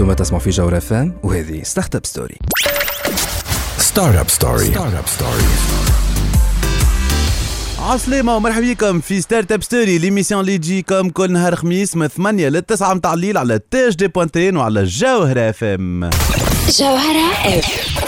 [0.00, 2.36] أنتم تسمعوا في جوهر فام وهذه ستارت اب ستوري
[3.78, 5.42] ستارت اب ستوري ستارت اب ستوري
[7.78, 12.48] عسلامة ومرحبا بكم في ستارت اب ستوري ليميسيون اللي تجيكم كل نهار خميس من 8
[12.48, 16.10] ل 9 متاع الليل على تاج دي بوانتين وعلى جوهرة اف ام
[16.78, 18.07] جوهرة اف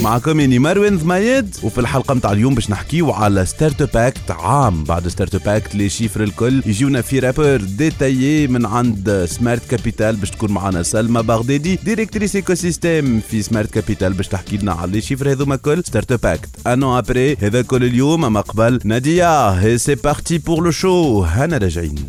[0.00, 4.84] معكم اني مروان ثمايد وفي الحلقة متاع اليوم باش نحكيو على ستارت باكت عام.
[4.84, 10.30] بعد ستارت باكت لي شيفر الكل يجيونا في رابور ديتايي من عند سمارت كابيتال باش
[10.30, 15.00] تكون معنا سلمى بغدادي ديريكتريس ايكو سيستيم في سمارت كابيتال باش تحكي لنا على لي
[15.00, 18.24] شيفر هذوما كل ستارت باكت انو ابري هذا كل اليوم.
[18.24, 22.06] أما قبل ناديا هي سي بارتي بور لو شو هنا راجعين.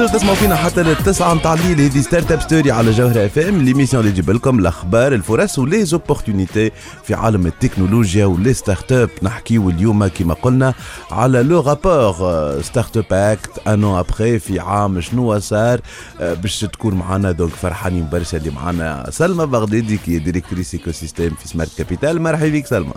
[0.00, 3.62] مازالوا تسمعوا فينا حتى للتسعة متاع الليل هذه ستارت أب ستوري على جوهرة إف إم
[3.62, 6.70] ليميسيون اللي تجيب لكم الأخبار الفرص ولي زوبورتونيتي
[7.04, 10.74] في عالم التكنولوجيا ولي ستارت اب نحكيو اليوم كما قلنا
[11.10, 15.80] على لو رابور ستارت اب اكت انو ابخي في عام شنو صار
[16.20, 21.34] آه، باش تكون معنا دونك فرحانين برشا اللي معنا سلمى بغدادي كي ديريكتريس ايكو سيستيم
[21.40, 22.92] في سمارت كابيتال مرحبا بك سلمى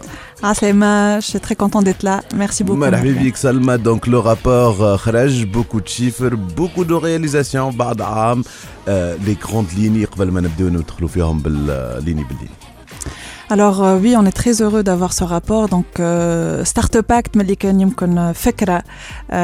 [1.22, 2.22] je suis très contente d'être là.
[2.36, 2.78] Merci beaucoup.
[2.78, 3.24] مرحبا.
[3.24, 8.44] بك سلمى دونك لو رابور خرج بوكو دو شيفر بوكو دو رياليزاسيون بعد عام
[9.26, 12.63] لي كروند ليني قبل ما نبداو ندخلوا فيهم بالليني بالليني
[13.53, 15.69] Alors euh, oui, on est très heureux d'avoir ce rapport.
[15.69, 19.35] Donc euh, Startup Act, ملي كان يمكن فكرة euh,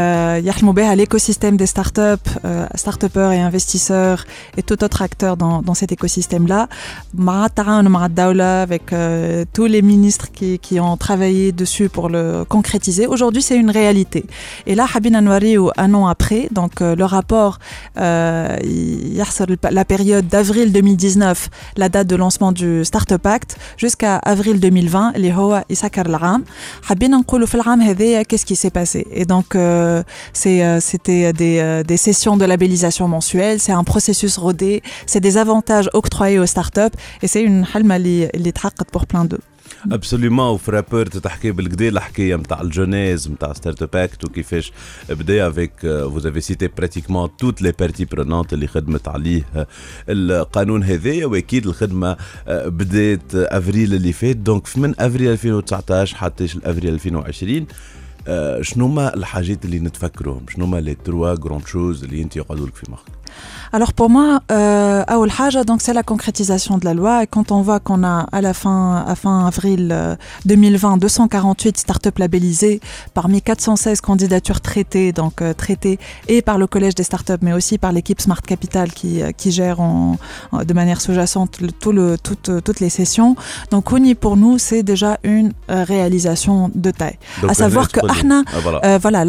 [0.44, 4.24] يحلموا بها l'écosystème des startups, euh, startupeurs et investisseurs
[4.56, 6.68] et tout autre acteur dans, dans cet écosystème-là.
[7.14, 12.08] مع التعاون مع الدولة avec euh, tous les ministres qui, qui ont travaillé dessus pour
[12.08, 13.06] le concrétiser.
[13.06, 14.24] Aujourd'hui, c'est une réalité.
[14.66, 17.58] Et là, حبينا نوريو un an après, donc euh, le rapport
[17.98, 18.58] euh,
[19.20, 25.14] يحصل la période d'avril 2019, la date de lancement du Startup Act, jusqu'à avril 2020
[25.16, 26.44] اللي هو يسكر العام
[26.82, 30.02] حبينا نقولوا في العام هذايا qu'est-ce qui s'est passé et donc euh,
[30.32, 35.20] c'est euh, c'était des euh, des sessions de labellisation mensuelle c'est un processus rodé c'est
[35.28, 39.44] des avantages octroyés aux startups et c'est une حلمة اللي اللي تحققت pour plein d'eux
[39.91, 44.71] ابسوليومون وفي رابور تحكي بالكدا الحكاية نتاع الجونيز نتاع ستارت اب اكت وكيفاش
[45.09, 49.43] بدا افيك فوز افي سيتي براتيكمون توت لي بارتي برونونت اللي خدمت عليه
[50.09, 57.65] القانون هذايا واكيد الخدمه بدات افريل اللي فات دونك من افريل 2019 حتى افريل 2020
[58.27, 62.67] آه، شنو ما الحاجات اللي نتفكرهم شنو ما لي تروا جروند شوز اللي انت يقعدوا
[62.67, 63.18] لك في مخك
[63.71, 65.03] Alors pour moi, euh,
[65.65, 67.23] donc c'est la concrétisation de la loi.
[67.23, 72.79] Et quand on voit qu'on a à la fin, fin avril 2020, 248 startups labellisées
[73.13, 77.77] parmi 416 candidatures traitées, donc euh, traitées et par le collège des startups, mais aussi
[77.77, 79.77] par l'équipe Smart Capital qui, euh, gère
[80.53, 83.35] de manière sous-jacente euh, toutes, les sessions.
[83.71, 87.17] Donc Honi pour nous, c'est déjà une réalisation de taille.
[87.41, 88.43] Donc, à savoir que Ahna,
[88.99, 89.25] voilà,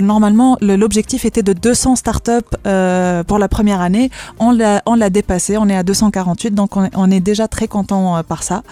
[0.00, 2.32] normalement l'objectif était de 200 startups
[2.66, 4.10] euh, pour la première année.
[4.38, 5.56] On l'a, dépassé.
[5.56, 8.62] On est à 248, donc on, est- déjà très content euh, par ça.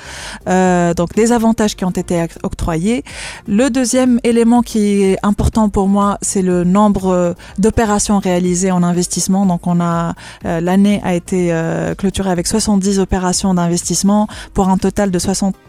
[0.49, 3.05] Euh, donc les avantages qui ont été octroyés.
[3.47, 8.83] Le deuxième élément qui est important pour moi, c'est le nombre euh, d'opérations réalisées en
[8.83, 9.45] investissement.
[9.47, 10.15] Donc on a
[10.45, 11.53] l'année a été
[11.97, 15.19] clôturée avec 70 opérations d'investissement pour un total de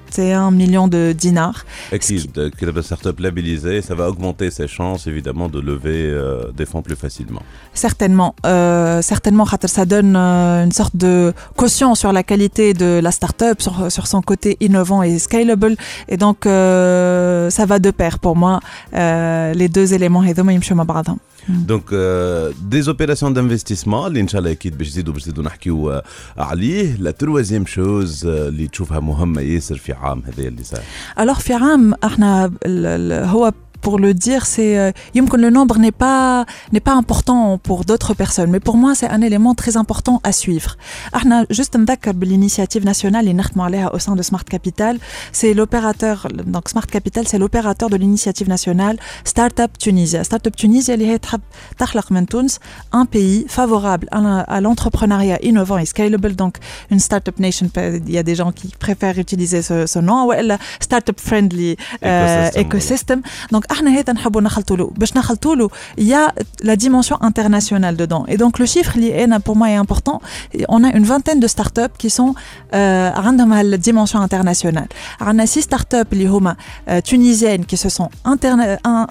[0.09, 1.65] 21 millions de dinars.
[1.91, 6.51] Qui, qui est une startup labellisée, ça va augmenter ses chances évidemment de lever euh,
[6.51, 7.41] des fonds plus facilement.
[7.73, 13.11] Certainement, euh, certainement, ça donne euh, une sorte de caution sur la qualité de la
[13.11, 15.75] startup, sur, sur son côté innovant et scalable,
[16.07, 18.59] et donc ça va de pair pour moi.
[18.93, 20.33] les deux éléments, et
[21.49, 21.83] دونك
[22.61, 26.01] دي زوبيراسيون دانفستيسمون اللي ان شاء الله أكيد باش يزيدوا باش يزيدوا نحكيو
[26.37, 30.81] عليه لا تروازيام شوز اللي تشوفها مهمه ياسر في عام هذايا اللي صار
[31.19, 32.51] الوغ في عام إحنا
[33.25, 38.13] هو pour le dire, c'est euh, le nombre n'est pas n'est pas important pour d'autres
[38.13, 40.77] personnes, mais pour moi c'est un élément très important à suivre.
[41.13, 43.27] Arna juste d'accord, l'initiative nationale
[43.93, 44.97] au sein de Smart Capital,
[45.31, 50.23] c'est l'opérateur donc Smart Capital c'est l'opérateur de l'initiative nationale Startup Tunisia.
[50.23, 50.95] Startup Tunisia
[52.91, 56.57] un pays favorable à l'entrepreneuriat innovant et scalable donc
[56.89, 60.33] une startup nation il y a des gens qui préfèrent utiliser ce, ce nom ou
[60.79, 63.21] startup friendly euh, écosystème.
[63.51, 65.68] Donc احنا هذا نحبوا نخلطوا له باش نخلطوا له
[66.00, 66.32] il y a
[66.66, 70.18] la dimension internationale dedans et donc le chiffre اللي انا pour moi est important
[70.68, 72.74] on a une vingtaine de startups qui sont euh,
[73.18, 74.86] عندهم هالديمونسيون internationale
[75.20, 76.56] عندنا six startups اللي هما
[76.88, 79.06] euh, tunisiennes qui se sont interna- un-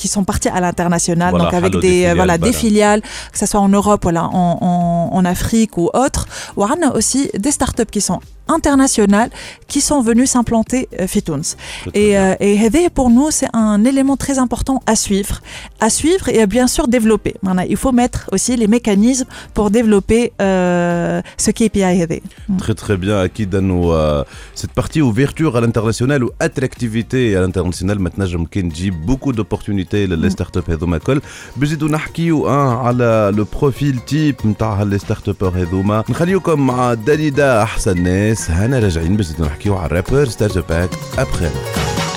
[0.00, 2.50] qui sont partis à l'international, Voilà, donc avec hallo, des, des euh, filiales, voilà, des
[2.52, 2.58] voilà.
[2.62, 3.00] filiales,
[3.32, 6.22] que ce soit en Europe, voilà, en, en, en Afrique ou autre.
[6.56, 9.30] Ou on a aussi des startups qui sont internationales,
[9.66, 11.48] qui sont venues s'implanter euh, Fitouns.
[11.94, 15.40] Et, euh, et هذا, pour nous, c'est un élément très important à suivre,
[15.80, 17.34] à suivre et à bien sûr développer.
[17.42, 22.18] Voilà, Il faut mettre aussi les mécanismes pour développer euh, ce KPI هذا.
[22.58, 27.98] Très très bien, Akid, nous, euh, cette partie ouverture à l'international ou attractivité à l'international
[27.98, 31.20] maintenant je m'kin dit beaucoup d'opportunités les startups هذوما الكل
[31.56, 38.02] بزيدو نحكيو ان على لو بروفيل تيب نتاع لي ستارت هذوما نخليوكم مع داليدا احسن
[38.02, 41.49] ناس هنا راجعين بزيدو نحكيو على الرابر ستارت باك ابخي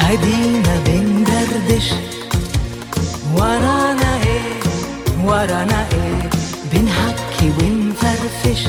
[0.01, 1.91] ادينا بندردش
[3.35, 4.57] ورانا إيه
[5.25, 6.31] ورانا إيه
[6.73, 8.63] بنحكي ونفرفش.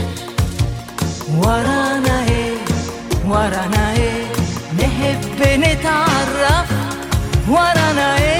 [1.37, 2.53] ورانا إيه
[3.27, 4.25] ورانا إيه
[4.79, 6.69] نحب نتعرف.
[7.49, 8.36] ورانا إيه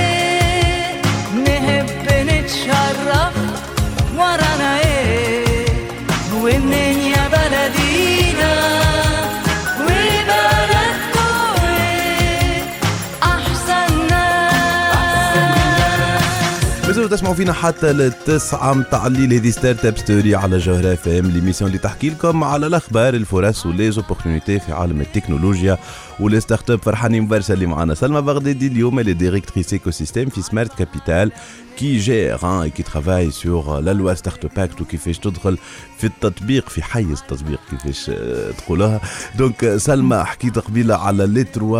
[17.07, 19.33] مازالوا تسمعوا فينا حتى للتسعة متاع الليل.
[19.33, 23.65] هذه ستارت أب ستوري على جوهرة إف إم ليميسيون اللي تحكي لكم على الأخبار الفرص
[23.65, 25.77] وليزوبورتينيتي في عالم التكنولوجيا.
[26.19, 27.93] ولي ستارت اب فرحانين برشا اللي معنا.
[27.93, 31.31] سلمى بغدادي اليوم elle est directrice écosystème في سمارت كابيتال
[31.79, 35.57] qui gère hein, et qui travaille sur la loi Startup Act وكيفاش تدخل
[35.97, 39.01] في التطبيق في حيز التطبيق كيفاش آه، تقولها.
[39.37, 41.79] دونك آه، سلمى حكيت قبيلة على لي تروا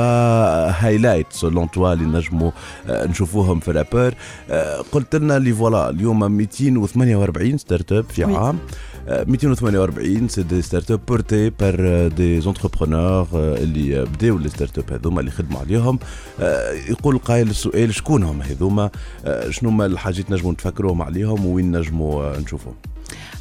[0.71, 2.51] هايلايت سولون توا اللي نجموا
[2.87, 4.13] آه، نشوفوهم في رابر
[4.49, 8.29] آه، قلت لنا اللي فوالا اليوم 248 ستارت اب في Oui.
[8.29, 8.55] عام.
[8.55, 8.59] آه،
[9.08, 15.20] 248 سي دي ستارت اب بورتي بار دي زونتربرونور اللي بداو لي ستارت اب هذوما
[15.20, 15.98] اللي خدموا عليهم
[16.40, 18.90] آه، يقول قايل السؤال شكون هم هذوما
[19.24, 22.74] آه، شنو هما الحاجات نجموا نتفكروهم عليهم وين نجموا آه، نشوفهم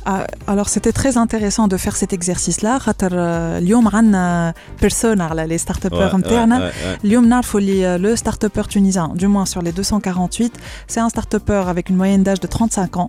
[0.06, 2.78] Ah, alors c'était très intéressant de faire cet exercice-là.
[2.78, 6.72] خاطر آه، اليوم عندنا بيرسونا على les startupers نتاعنا.
[7.06, 10.54] اليوم نعرفوا اللي le start-upper tunisien, du moins sur les 248,
[10.88, 13.07] c'est un start-upper avec une moyenne d'âge de 35 ans.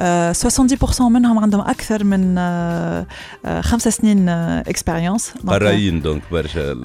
[0.00, 3.06] Euh, 70% منهم عندهم أكثر من آه،
[3.44, 6.76] آه، خمس سنين اكسبيريونس قرايين دونك برشا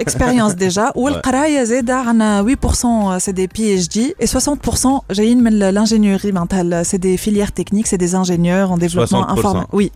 [0.00, 5.52] اكسبيريونس ديجا والقرايه زاده عندنا 8% سي دي بي اتش دي et 60% جايين من
[5.52, 9.38] الانجينيوري معناتها سي دي فيليير تكنيك سي دي انجينيور en développement 60%.
[9.38, 9.90] informatique.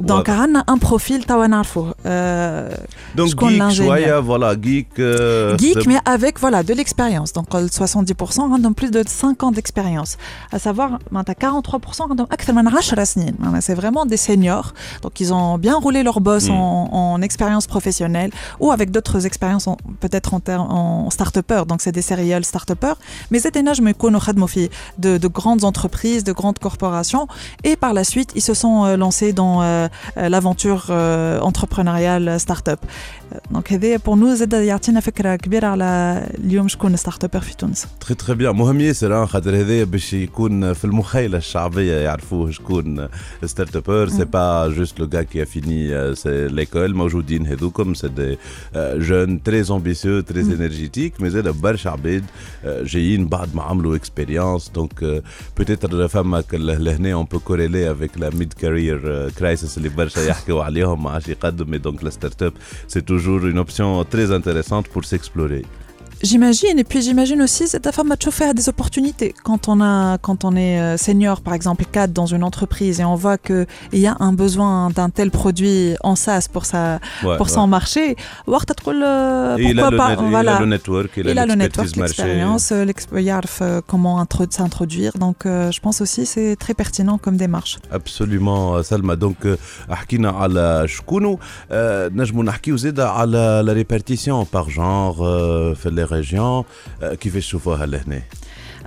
[0.00, 1.24] Donc, on a un profil,
[2.06, 2.70] euh,
[3.14, 4.98] Donc, geek, joya, voilà, geek.
[4.98, 7.32] Euh, geek, mais avec voilà, de l'expérience.
[7.32, 10.16] Donc, euh, 70% ont plus de 5 ans d'expérience.
[10.52, 12.26] À savoir, 43% ont
[13.60, 14.72] C'est vraiment des seniors.
[15.02, 16.52] Donc, ils ont bien roulé leur boss mm.
[16.52, 18.30] en, expérience professionnelle
[18.60, 19.68] ou avec d'autres expériences,
[20.00, 21.64] peut-être en, en start-upper.
[21.68, 22.94] Donc, c'est des serial start-upper.
[23.30, 27.26] Mais c'est un âge de, de grandes entreprises, de grandes corporations.
[27.64, 32.80] Et par la suite, ils se sont lancés dans euh, euh, l'aventure euh, entrepreneuriale start-up
[33.50, 37.86] دونك هذايا بور نو زاد يعطينا فكره كبيره على اليوم شكون ستارت ابر في تونس
[38.00, 43.08] تري تري بيان مهم ياسر خاطر هذايا باش يكون في المخيله الشعبيه يعرفوه شكون
[43.44, 48.38] ستارت ابر سي با جوست لو غا كي فيني ليكول موجودين هذوكم سي دي
[48.76, 52.24] جون تري امبيسيو تري انرجيتيك مي زاد برشا عباد
[52.64, 55.22] جايين بعد ما عملوا اكسبيريونس دونك
[55.56, 61.02] بوتيتر فما لهنا اون بو كوريلي افيك لا ميد كارير كرايسيس اللي برشا يحكيو عليهم
[61.02, 62.52] ما عادش يقدم دونك لا ستارت اب
[62.88, 65.62] سي توجور toujours une option très intéressante pour s'explorer.
[66.23, 69.31] J'imagine, et puis j'imagine aussi, c'est ta femme à faire des opportunités.
[69.43, 73.05] Quand on, a, quand on est euh, senior, par exemple, cadre dans une entreprise, et
[73.13, 76.83] on voit qu'il y a un besoin d'un tel produit en SaaS pour, sa,
[77.23, 77.53] Ouais, pour ouais.
[77.57, 78.15] son marché,
[78.47, 80.55] وقت تقول, euh, Et il a pourquoi le, pas net- il voilà.
[80.55, 82.23] a le network, il, Il a a le l'expertise network, marché.
[82.23, 85.11] l'expérience, euh, l'exp- يعرف, euh, comment intro- s'introduire.
[85.25, 87.77] Donc, euh, je pense aussi c'est très pertinent comme démarche.
[87.91, 89.57] ابسوليومون سلمى دونك
[89.89, 91.39] حكينا على شكونو
[91.71, 95.13] آه، نجمو نحكيو زيدا على لا ريبارتيسيون باغ جونغ
[95.73, 96.63] في لي ريجيون
[97.01, 98.21] كيفاش تشوفوها لهنا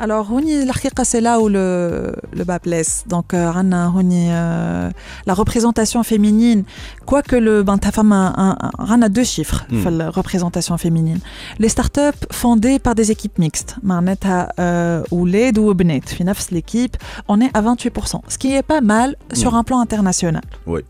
[0.00, 3.04] Alors, هوني الحقيقة c'est là où le, le bas blesse.
[3.14, 4.92] Donc, euh, عنا هوني euh,
[5.30, 6.62] la représentation féminine,
[7.04, 9.82] quoique le ben, ta femme a, un- un- عنا deux chiffres Hmm.
[9.82, 11.18] في la représentation féminine.
[11.58, 16.96] Les startups fondées par des équipes mixtes, معناتها euh, ولاد وبنات في نفس l'équipe,
[17.32, 19.56] on est à 28%, ce qui est pas mal sur Hmm.
[19.60, 20.42] un plan international.
[20.66, 20.80] Oui.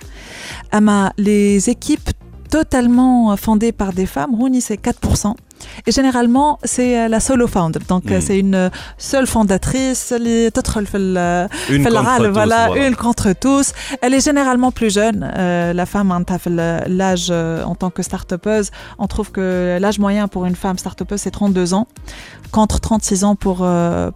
[0.75, 2.11] أما les équipes
[2.50, 5.35] totalement fondées par des femmes, هوني c'est 4%.
[5.86, 7.79] Et généralement, c'est euh, la solo founder.
[7.88, 8.22] Donc, euh, hmm.
[8.22, 10.13] c'est une euh, seule fondatrice.
[10.17, 10.51] Les
[11.69, 13.74] une contre voilà, une contre tous.
[14.01, 15.31] Elle est généralement plus jeune.
[15.36, 16.24] La femme, hein,
[16.88, 18.33] l'âge en tant que start
[18.98, 21.88] on trouve que l'âge moyen pour une femme start c'est 32 ans,
[22.51, 23.67] contre 36 ans pour,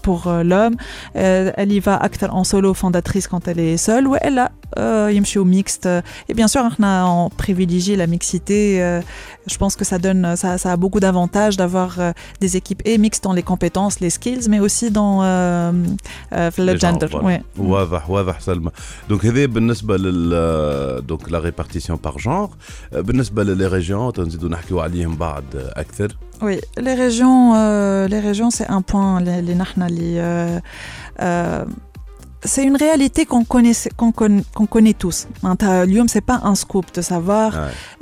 [0.02, 0.76] pour l'homme.
[1.14, 4.08] Elle y va en solo fondatrice quand elle est seule.
[4.08, 4.52] Ou elle a
[5.38, 5.88] au mixte.
[6.30, 9.02] Et bien sûr, on privilégie la mixité.
[9.48, 13.25] je pense que ça donne, ça a beaucoup d'avantages d'avoir euh, des équipes et mixtes
[13.25, 15.73] dans les compétences, les skills, mais aussi dans euh,
[16.33, 17.07] euh, في le Les genres, gender.
[17.11, 17.27] voilà.
[17.27, 17.43] Ouais.
[17.59, 18.71] واضح واضح سلمى
[19.09, 22.49] دونك هذا بالنسبه لل دونك لا ريبارتيسيون بار جونر
[22.93, 28.69] بالنسبه للي ريجيون تنزيدوا نحكيو عليهم بعد اكثر Oui, les régions, euh, les régions, c'est
[28.79, 29.13] un point.
[29.27, 30.59] Les, les nahna, les, euh,
[31.21, 31.65] euh,
[32.48, 35.28] c'est une réalité qu'on connaît, qu'on connaît, qu connaît tous.
[35.86, 37.54] Lyon, c'est pas un scoop de savoir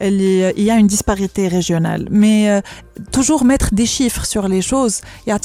[0.02, 2.62] euh, il y a une disparité régionale, mais euh,
[3.12, 5.02] toujours mettre des chiffres sur les choses.
[5.26, 5.40] Il y a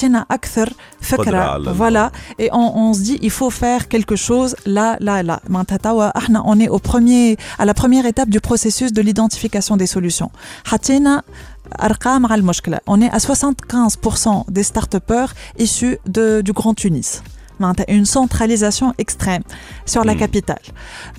[1.73, 5.40] voilà, et on, se dit il faut faire quelque chose là, là, là.
[6.45, 10.30] on est au premier, à la première étape du processus de l'identification des solutions.
[12.87, 17.23] on est à 75% des start-upers issus du Grand Tunis
[17.88, 19.43] une centralisation extrême
[19.87, 20.19] sur la hmm.
[20.19, 20.62] capitale.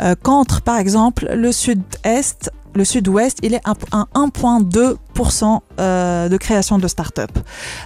[0.02, 3.74] Euh, contre, par exemple, le sud-est, le sud-ouest, il est à
[4.16, 7.32] 1,2% euh, de création de start-up.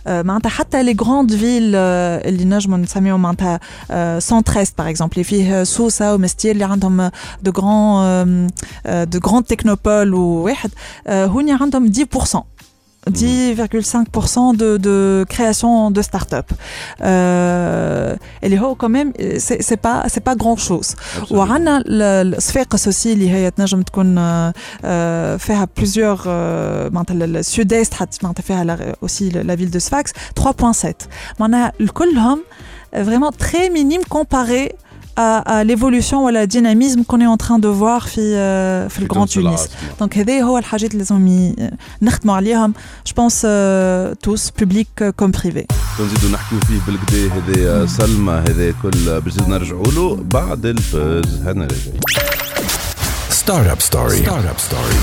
[0.08, 0.24] Euh,
[0.84, 2.20] les grandes villes, euh,
[3.90, 6.66] euh, centre-est par exemple, les filles euh, Sousa ou Mestier, les
[7.44, 8.26] de grands,
[8.86, 10.48] de grandes technopoles ou,
[11.10, 11.28] euh,
[11.90, 12.44] 10%.
[13.10, 16.52] 10,5% de, de, création de start-up.
[17.02, 20.96] Euh, et les quand même, c'est, c'est pas, c'est pas grand chose.
[21.30, 23.50] Ou Arana, le Sfeqas aussi, les
[23.92, 24.18] qu'on
[25.68, 28.56] plusieurs, le sud-est, ben, fait
[29.02, 31.08] aussi la ville de Sfax, 3,7.
[31.40, 31.88] Maintenant, le
[32.96, 34.76] euh, vraiment très minime comparé
[35.17, 38.89] à, à l'évolution ou à la dynamisme qu'on est en train de voir في آه،
[38.89, 39.69] في الجراند تونس
[40.01, 41.71] دونك هذا هو الحاجات اللي لازم ي-
[42.03, 42.75] نخدموا عليهم
[43.07, 43.41] جو بونس
[44.23, 45.65] توس بوبليك كوم بريفي
[45.99, 52.01] تنزيدوا نحكيو فيه بالكدا هذا سلمى هذا كل باش نرجعوا له بعد الفوز هنا راجعين
[53.51, 54.19] Startup Story.
[54.29, 54.99] Startup Story.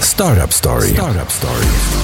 [0.00, 0.88] Startup Story.
[0.94, 1.97] Startup Story.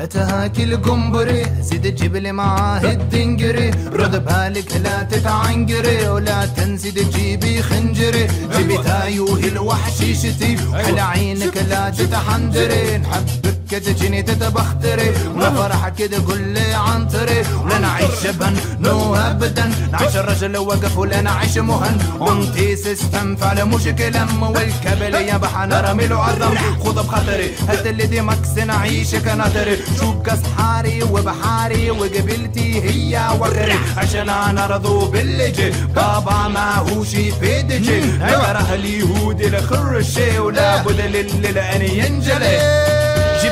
[0.00, 8.26] هاتي القنبري زيد تجيب لي معاه الدنجري رد بالك لا تتعنقري ولا تنسي تجيبي خنجري
[8.56, 10.56] جيبي تايوه الوحشيشتي.
[10.74, 12.98] حل عينك لا تتحنجري.
[12.98, 19.72] نحبك كده تجيني تتبختري ولا فرح كده لي عنطري ولا نعيش جبن نو ابدا.
[19.92, 21.98] نعيش الرجل وقف ولا نعيش مهن.
[22.20, 28.20] وانتي سيستم فعل مشكلة والكبل يا بحنا رمي له عظم خذ بخاطري هات اللي دي
[28.20, 36.74] مكس نعيش كناطري شوك صحاري وبحاري وقبلتي هي وكري عشان أنا رضو باللي بابا ما
[36.74, 42.99] هو شي بيدجي أكره اليهود الخرشي ولا بد للي ينجلي.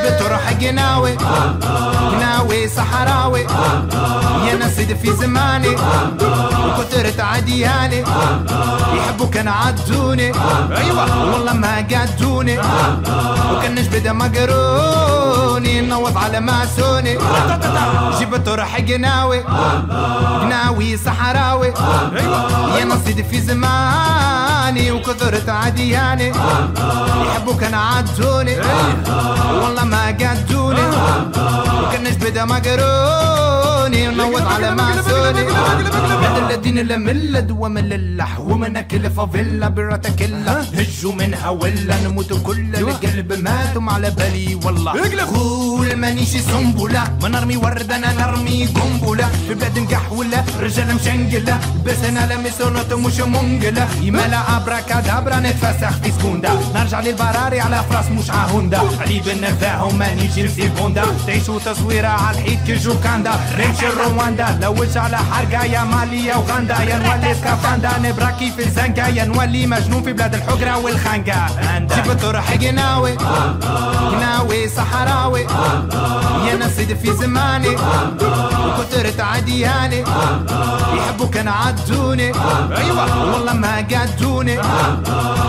[0.09, 1.17] جبت روح قناوي
[2.13, 3.41] قناوي صحراوي.
[4.47, 5.77] يا نصيد في زماني.
[6.69, 8.05] وكثرت عدياني
[8.95, 10.33] يحبوا كان عدوني.
[10.77, 11.33] أيوه.
[11.33, 12.59] والله ما قدوني
[13.53, 17.19] وكان نجبد مقروني نوض على ماسوني
[18.21, 19.41] جبت روح قناوي
[20.41, 21.73] قناوي صحراوي.
[22.79, 24.93] يا نصيد في زماني.
[24.93, 26.33] وكثرت عدياني
[27.27, 28.57] يحبوا كان عدوني.
[29.63, 30.90] والله ما قدوني
[31.88, 32.38] وكان نجبد
[33.89, 41.13] مقروني ونوض على ماسوني هذا الذين لم اللد ومن اللح ومن أكل فافيلا براتكلا هجوا
[41.13, 44.93] منها ولا نموت كل القلب ماتوا على بالي والله.
[45.35, 47.03] قول مانيش سنبلة.
[47.23, 49.29] ما نرمي وردة أنا نرمي قنبلة.
[49.49, 51.59] في بلاد مكحولة رجال مشنقلة.
[51.87, 53.89] بس أنا لمسونات مش منقلة.
[54.03, 56.51] يملا ابراكادابرا نتفسخ في سكوندا.
[56.75, 58.81] نرجع للبراري على فراس مش عهوندا.
[59.01, 63.33] علي بنفاهم ما نيجي لسيكوندا تعيشوا تصويرة على الحيط كي جوكاندا.
[63.83, 64.59] نمشي رواندا.
[64.63, 67.91] لوش على حرقة يا مالي يا وغندا يا نولي سكافاندا.
[67.99, 71.47] نبراكي في الزنقة يا نولي مجنون في بلاد الحقرة والخنقة
[71.97, 73.13] جبت روح قناوي
[74.11, 75.47] قناوي صحراوي.
[76.47, 77.77] يا نصيد في زماني.
[78.67, 80.01] وكثرت عدياني.
[80.01, 82.33] يحب يحبوا كان عدوني.
[82.77, 83.33] أيوه.
[83.33, 84.59] والله ما قدوني.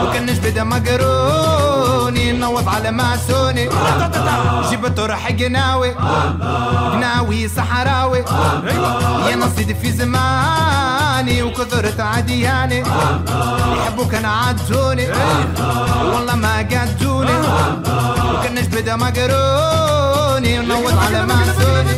[0.04, 2.32] وكان نجبد مقروني.
[2.32, 3.70] نوض على ماسوني
[4.72, 5.92] جبت روح قناوي
[6.92, 8.19] قناوي صحراوي.
[9.30, 12.84] يا نصيد في زماني وكثرت عدياني.
[13.78, 15.08] يحبوا كان عدوني.
[16.14, 17.38] والله ما قدوني
[18.34, 21.96] وكان نجبد مقروني ونوض على ماسوني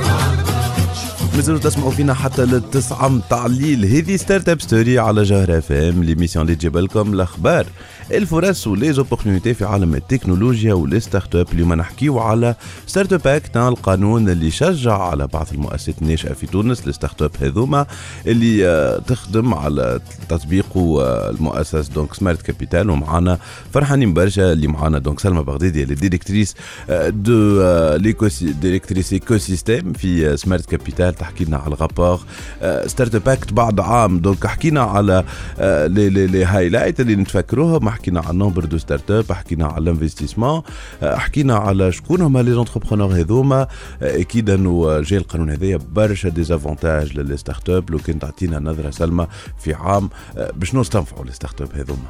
[1.35, 3.85] مازالوا تسمعوا فينا حتى للتسعة متاع الليل.
[3.85, 7.65] هذه ستارت اب ستوري على جوهر اف ام ليميسيون اللي تجيب لكم الاخبار
[8.11, 12.55] الفرص وليزوبورتينيتي في عالم التكنولوجيا ولي ستارت اب اليوم نحكيو على
[12.88, 17.85] ستارت اب اكت القانون اللي يشجع على بعض المؤسسات الناشئه في تونس الستارت اب هذوما
[18.27, 23.38] اللي آه، تخدم على تطبيق آه، المؤسس دونك سمارت كابيتال ومعنا
[23.73, 26.55] فرحانين برشا اللي معنا دونك سلمى بغدادي اللي ديريكتريس
[26.89, 32.19] آه، دو آه، ليكوسي ديريكتريس ايكو سيستيم في آه، سمارت كابيتال تحكي لنا على الرابور
[32.61, 34.19] آه، ستارت اب اكت بعد عام.
[34.19, 35.23] دونك حكينا على
[35.59, 39.83] آه، لي لي لي هايلايت اللي نتفكروهم حكينا على النومبر دو ستارت اب حكينا على
[39.83, 40.61] الانفستيسمون
[41.03, 43.61] آه، حكينا على شكون هما لي زونتربرونور هذوما.
[44.01, 49.27] آه، أكيد أنه جاي القانون هذايا برشا ديزافونتاج للستارت اب لو كان تعطينا نظرة سلمى
[49.59, 50.09] في عام
[50.53, 52.09] باش نستنفعوا الستارت اب هذوما.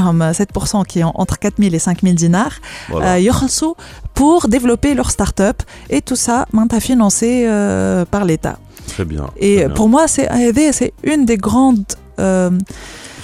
[0.00, 2.52] 7% qui ont entre 4000 et 5000 dinars
[2.88, 3.14] Voilà.
[3.14, 3.74] euh, يخلصوا
[4.14, 8.58] pour développer leur start-up et tout ça معناتها financé euh, par l'État.
[8.88, 9.26] Très bien.
[9.36, 9.74] Et très bien.
[9.74, 11.84] pour moi c'est هذايا c'est une des grandes
[12.18, 12.50] euh,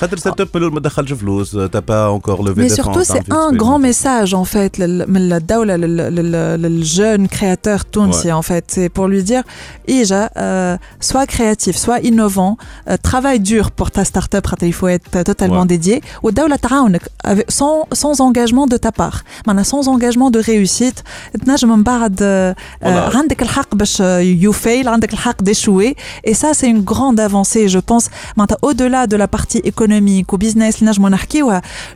[0.01, 3.79] خاطر ستارت اب ما دخلش فلوس تا با اونكور لوفي Mais surtout, c'est un grand
[3.79, 8.65] message en fait لل- من الدولة لل- لل- للjeune créateur تونسي en fait.
[8.75, 9.43] C'est pour lui dire,
[9.89, 10.77] Ija, euh,
[11.09, 15.63] sois créatif, sois innovant, euh, travaille dur pour ta start-up, خاطر il faut être totalement
[15.65, 15.77] Ouais.
[15.79, 16.01] dédié.
[16.23, 19.23] والدولة تعاونك avec- sans, sans engagement de ta part.
[19.47, 21.03] معناها sans engagement de réussite.
[21.47, 23.17] تنجم من بعد آه، آه، Voilà.
[23.17, 25.95] عندك الحق باش آه، you fail, عندك الحق d'échouer.
[26.27, 28.09] Et ça, c'est une grande avancée, je pense.
[28.37, 30.82] معناتها au-delà de la partie économique économique ou business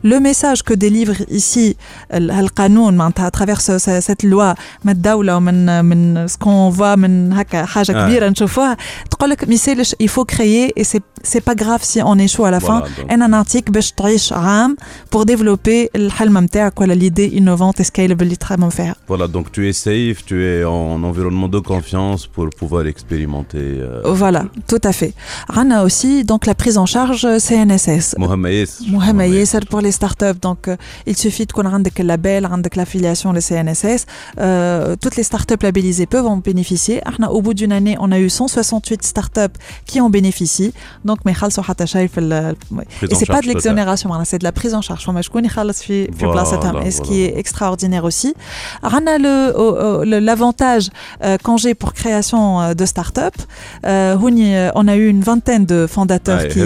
[0.02, 1.76] le message que délivre ici
[2.12, 6.96] euh, le canon à travers cette loi ce qu'on voit
[9.98, 12.82] il faut créer et c'est c'est pas grave si on échoue à la fin.
[13.22, 13.70] un article
[15.10, 15.90] pour développer
[16.94, 18.26] l'idée innovante et scalable
[18.70, 18.94] faire.
[19.06, 23.58] Voilà, donc tu es safe, tu es en environnement de confiance pour pouvoir expérimenter.
[23.58, 25.14] Euh, voilà, tout à fait.
[25.48, 27.81] Rana aussi, donc la prise en charge euh, CNS
[28.18, 28.68] Mohamed.
[28.88, 30.38] Mohamed, c'est pour les startups.
[30.40, 34.06] Donc, euh, il suffit de qu'on a le label, l'affiliation, le CNSS.
[34.38, 37.02] Euh, toutes les startups labellisées peuvent en bénéficier.
[37.30, 40.72] Au bout d'une année, on a eu 168 startups qui en bénéficient.
[41.04, 45.06] Donc, mais et c'est pas de l'exonération, c'est de la prise en charge.
[46.84, 48.34] Et ce qui est extraordinaire aussi.
[48.82, 50.90] On a l'avantage
[51.24, 53.34] euh, quand j'ai pour création de startup.
[53.84, 56.60] On a eu une vingtaine de fondateurs qui.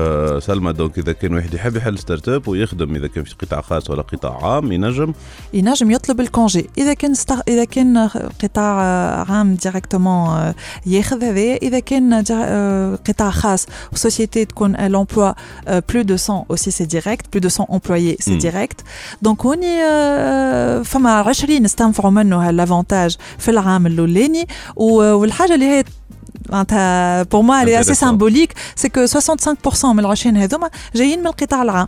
[0.00, 3.60] آه، سلمى دونك إذا كان واحد يحب يحل ستارت أب ويخدم إذا كان في قطاع
[3.60, 5.12] خاص ولا قطاع عام ينجم.
[5.54, 6.70] ينجم يطلب الكونجي.
[6.78, 7.40] إذا كان ستار...
[7.48, 8.08] إذا كان
[8.42, 10.52] قطاع آه، عام ديريكتومون
[10.86, 15.34] ياخذ هذا إذا كان آه، قطاع خاص وسوسيتي تكون l'emploi
[15.92, 18.42] plus de 100 aussi c'est direct plus de 100 employés c'est Mm.
[18.50, 18.82] direct.
[19.22, 25.84] دونك هوني آه، فما 20 استنفعوا منه هالافونتاج في العام الاولاني والحاجة اللي هي
[26.49, 27.97] معناتها بور موا اللي اسي Intéressant.
[27.97, 31.87] سامبوليك سي كو 65% من العشرين هذوما جايين من القطاع العام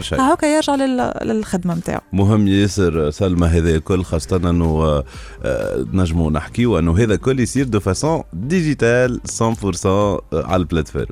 [0.00, 0.20] خسر شيء.
[0.20, 5.04] هاكا يرجع لل- للخدمة نتاعو مهم ياسر سلمى هذا الكل خاصة أنه آه،
[5.42, 11.06] آه، نجموا نحكيو أنه هذا الكل يصير دو فاسون ديجيتال 100% على البلاتفورم.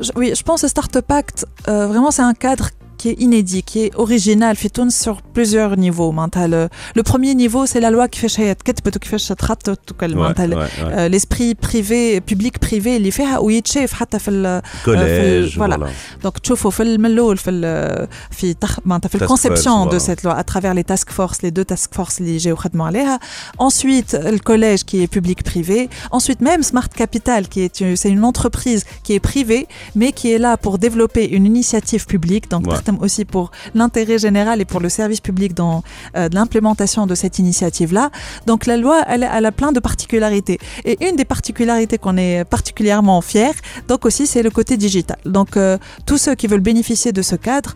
[0.00, 2.66] Je- Oui, je pense que Startup Act, euh, vraiment, c'est un cadre
[3.03, 6.11] qui est inédit, qui est original, في تونس sur plusieurs niveaux.
[6.11, 10.45] معناتها le, le premier niveau, c'est la loi كيفاش هي تكتبت وكيفاش تخطط وكل معناتها
[10.45, 15.57] ال- آه، l'esprit privé public privé اللي فيها ويتشاف حتى في ال- كوليج voilà.
[15.57, 15.89] فوالا
[16.23, 18.79] دونك تشوفوا في الم- من الاول في ال- في تخ...
[18.85, 20.01] معناتها في Task الكونسيبسيون force, دو voilà.
[20.01, 23.19] سيت لوا اترافير لي تاسك فورس لي دو تاسك فورس اللي جاو خدموا عليها
[23.63, 28.09] ensuite le collège qui est public privé ensuite même Smart Capital qui est une- c'est
[28.17, 29.63] une entreprise qui est privée
[29.99, 32.84] mais qui est là pour développer une initiative publique donc Ouais.
[33.00, 35.82] Aussi pour l'intérêt général et pour le service public dans
[36.16, 38.10] euh, l'implémentation de cette initiative-là.
[38.46, 40.58] Donc la loi, elle, a plein de particularités.
[40.84, 43.52] Et une des particularités qu'on est particulièrement fier,
[43.88, 45.18] donc aussi, c'est le côté digital.
[45.24, 47.74] Donc euh, tous ceux qui veulent bénéficier de ce cadre,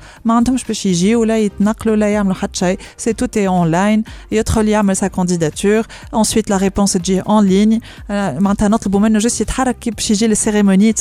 [2.96, 4.02] c'est tout est online.
[4.30, 5.84] Il y a trois Yotroliam sa candidature.
[6.12, 7.80] Ensuite, la réponse est en ligne.
[8.10, 9.44] Euh, Maintenant, le boumène, je suis
[10.28, 10.94] les cérémonies.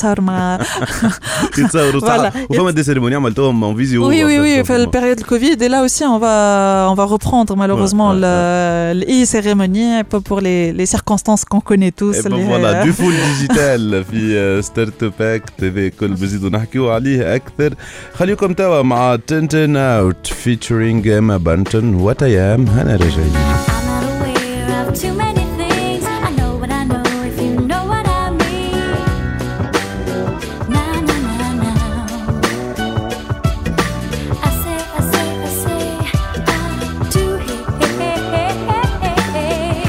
[2.00, 2.32] Voilà.
[2.72, 5.57] des cérémonies, en visio عملتوهم اون فيزيو Oui, oui, oui, fait la période Covid.
[5.65, 10.03] Et là aussi, on va, on va reprendre malheureusement Ouais, ouais, le, le e-cérémonie un
[10.11, 12.15] peu pour les, les circonstances qu'on connaît tous.
[12.19, 16.89] Et ben les- voilà du full digital في ستارت اب اكت هذا كل بزيدوا نحكيو
[16.91, 17.73] عليه اكثر
[18.13, 24.03] خليكم توا مع تنتن اوت فيتشرينج اما بانتون وات اي ام هنا راجعين I'm not
[24.13, 25.38] aware of too many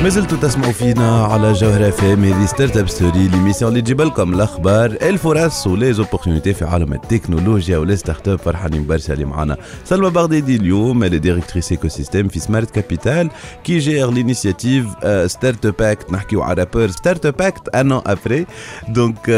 [0.04, 4.34] ما زلتوا تسمعوا فينا على جوهرة فام هذه ستارت اب ستوري ليميسيون اللي تجيب لكم
[4.34, 9.58] الأخبار الفرص ولي زوبورتينيتي في عالم التكنولوجيا ولي ستارت اب فرحانين برشا اللي معنا.
[9.86, 13.30] سلمى بغدادي اليوم est ديريكتريس ايكو سيستيم في سمارت كابيتال
[13.64, 14.86] كي جير لينيسياتيف
[15.26, 18.46] ستارت اب اكت نحكيو على رابور ستارت اب اكت ان ابري
[18.90, 19.30] دونك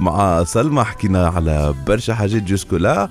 [0.00, 3.08] مع سلمى حكينا على برشا حاجات جوسكو لا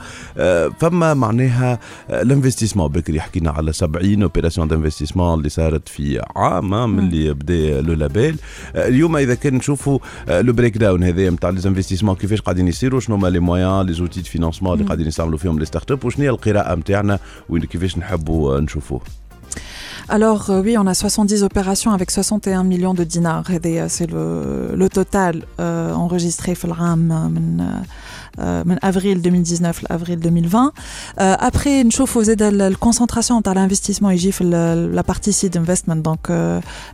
[0.80, 7.81] فما معناها الانفستيسمون بكري حكينا على 70 اوبيراسيون دانفستيسمون اللي صارت في عام اللي بدا
[7.81, 8.37] لو لابيل
[8.77, 12.69] آه، اليوم اذا كان نشوفوا آه، لو بريك داون هذايا نتاع لي انفستيسمون كيفاش قاعدين
[12.69, 15.91] يصيروا شنو هما لي مويان لي زوتي دو فينانسمون اللي قاعدين يستعملوا فيهم لي ستارت
[15.91, 19.01] اب وشنو هي القراءه نتاعنا وين كيفاش نحبوا آه، نشوفوه
[20.09, 23.51] Alors euh, oui, on a 70 opérations avec 61 millions de dinars.
[23.51, 27.13] Et des- C'est le, le total euh, enregistré في العام
[28.39, 30.73] من euh, من avril 2019 à avril 2020.
[31.19, 36.03] Euh, après, نشوفوا زاد ال- الكونسنتراسيون تاع l'investissement يجي في ال- la partie seed investment
[36.09, 36.31] donc euh,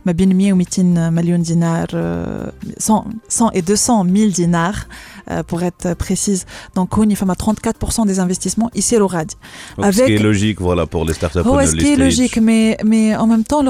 [0.05, 4.87] ما بين 100 و 200 مليون دينار euh, 100, 100 et 200 000 dinars
[5.30, 6.46] Euh, pour être précise.
[6.74, 9.30] Donc, on y 34% des investissements ici à l'ORAD.
[9.78, 11.40] Ce qui est logique voilà, pour les startups.
[11.44, 13.62] Oh, oui, ce qui est logique, mais, mais en même temps,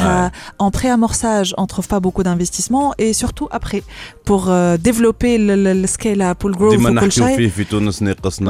[0.00, 3.84] euh, en pré-amorçage, on ne trouve pas beaucoup d'investissements et surtout après,
[4.24, 6.78] pour euh, développer le, le, le scale-up, le growth, le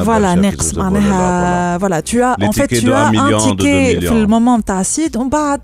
[0.05, 0.37] Voilà,
[1.79, 5.27] voilà, tu as en fait tu as un ticket le moment tu as acide, on
[5.27, 5.59] bah,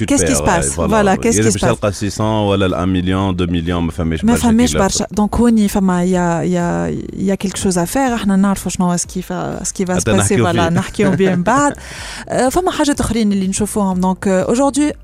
[0.00, 1.78] Tu te Qu'est-ce qui perds, se passe ouais, Voilà, qu'est-ce يا qui se باش passe
[1.78, 5.06] تلقى 600 ولا ال 1 مليون 2 مليون ما فماش ما برشا فماش كي برشا
[5.10, 9.22] دونك هوني فما يا يا يا كيلك شوز افير احنا نعرفوا شنو سكي
[9.62, 10.76] سكي فا حتى سباسي نحكيو فوالا فيه.
[10.76, 11.72] نحكيو بيه من بعد
[12.28, 14.96] آه، فما حاجات اخرين اللي نشوفوهم دونك aujourd'hui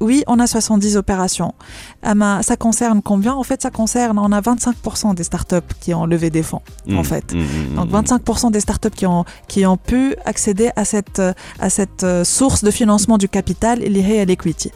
[0.00, 1.54] oui, on a 70 opérations.
[2.02, 3.34] Ama, ça concerne combien?
[3.34, 7.00] En fait, ça concerne, on a 25% des startups qui ont levé des fonds, en
[7.00, 7.32] Mm, fait.
[7.32, 7.94] mm, mm, Donc mm.
[7.94, 12.62] 25% des startups qui ont, qui ont pu accéder à cette, euh, à cette source
[12.62, 14.70] de financement du capital, liée à l'equity.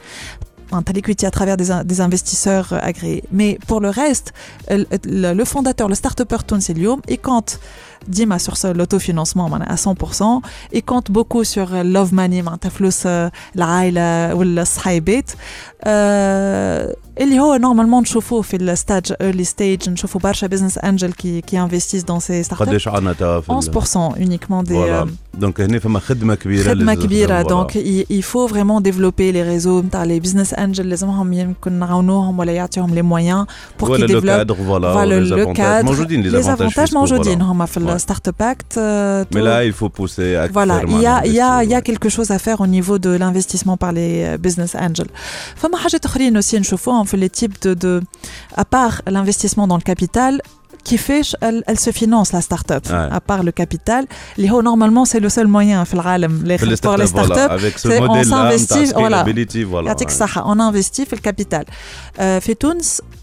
[0.74, 3.22] Un tel equity à travers des, in- des investisseurs euh, agréés.
[3.30, 4.32] Mais pour le reste,
[4.70, 7.61] euh, le, le fondateur, le start-upper Tonselium, il compte
[8.08, 10.41] Dima sur ce- l'autofinancement man, à 100%,
[10.77, 15.32] il compte beaucoup sur euh, love money, man, تفلوس, euh, العائلة ولا الصحايبات.
[15.32, 21.58] Euh, اللي هو نورمالمون نشوفوه في الستاج early stage نشوفوا برشا business angel qui qui
[21.58, 25.62] investissent dans ces startups قداش عنا توا في ال- 11% uniquement des فوالا euh, دونك
[25.62, 27.47] هنا فما خدمه كبيره خدمة لازم- كبيرة فوالا.
[27.47, 32.39] دونك il, il faut vraiment développer les réseaux نتاع les business angels لازمهم يمكن نعاونوهم
[32.39, 33.45] ولا يعطيهم les moyens
[33.82, 35.58] pour ولا qu'ils لو développent كادر فوالا voilà les le avantages.
[35.58, 37.51] cadre موجودين les avantages موجودين فوالا.
[37.51, 38.76] هما في Startup Act.
[38.76, 42.31] Euh, Mais là, il faut pousser Voilà, il y a, y, y a quelque chose
[42.31, 45.11] à faire au niveau de l'investissement par les euh, business angels.
[45.57, 45.98] Femme Hajet
[46.37, 48.02] aussi, une chauffe, on fait les types de.
[48.57, 50.40] À part l'investissement dans le capital,
[50.85, 53.09] qui fait elle, se finance la start-up ouais.
[53.11, 57.52] à part le capital les normalement c'est le seul moyen les, pour les start-up
[58.09, 59.24] on s'investit voilà.
[59.64, 59.94] voilà.
[60.44, 61.64] on investit le capital
[62.20, 62.64] euh, fait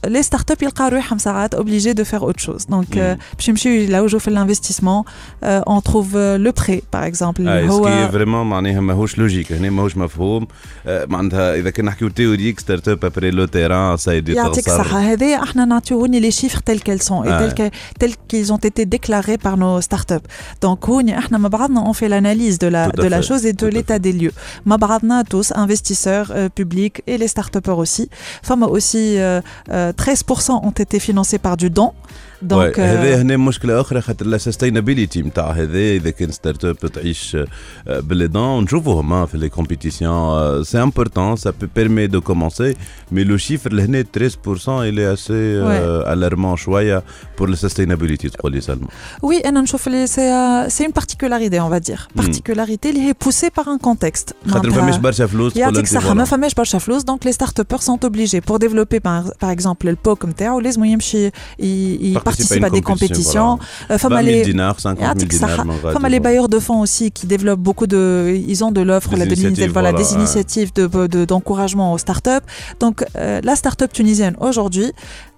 [0.06, 4.18] les startups يلقاو روحهم ساعات obligés de faire autre chose donc euh, باش يمشيو يلوجوا
[4.20, 5.04] في l'investissement
[5.44, 9.18] euh, on trouve euh, le prêt par exemple اللي اي هو سكي فريمون معناها ماهوش
[9.18, 10.46] لوجيك هنا ماهوش مفهوم
[10.86, 15.42] آه، معناتها اذا كنا نحكيو تيوريك ستارت اب ابري لو تيران سايدي يعطيك الصحة هذايا
[15.42, 17.48] احنا نعطيوني لي شيفر تل كيل سون آه.
[17.48, 17.72] et tels que-
[18.04, 20.26] tels qu'ils ont été déclarés par nos startups.
[20.66, 23.28] Donc هوني احنا مع بعضنا on fait l'analyse de la Tout à de la fait,
[23.28, 24.32] chose et de tout à l'état des lieux.
[24.66, 28.08] مع بعضنا tous investisseurs euh, publics et les start-upers aussi.
[28.42, 31.93] فما aussi euh, euh, 13% ont été financés par du don.
[32.44, 36.76] Donc euh, هذا هنا مشكله اخرى خاطر لا سستينابيليتي نتاع هذا اذا كان ستارت اب
[36.76, 37.36] تعيش
[37.88, 42.74] آه، باللي دون نشوفوهم آه، في لي كومبيتيسيون سي امبورتون سا بو بيرمي دو كومونسي
[43.12, 45.32] مي لو شيفر لهنا 13% الي اسي
[46.12, 47.02] الارمون شويه
[47.38, 48.86] بور لا سستينابيليتي تقول لي سلمى
[49.26, 52.08] oui انا نشوف اللي c'est c'est une particularité on va dire.
[52.08, 52.22] Hmm.
[52.22, 54.32] Particularité اللي هي poussée par un contexte.
[54.48, 56.14] خاطر ما معناتها- فماش برشا فلوس تقول يعطيك انت الصحة فوالا.
[56.14, 59.00] ما فماش برشا فلوس دونك لي ستارت ابر سونت اوبليجي بور ديفلوبي
[59.44, 61.30] par exemple البوك نتاعو لازم يمشي
[62.29, 63.59] participent à des compétitions.
[63.91, 65.65] Euh, femmes les dinars, 50 000 dinars.
[65.93, 69.23] Femmes les bailleurs de fonds aussi qui développent beaucoup de, ils ont de l'offre, des,
[69.23, 72.45] initiatives, voilà, des initiatives d'encouragement aux startups.
[72.79, 74.91] Donc euh, la startup tunisienne aujourd'hui,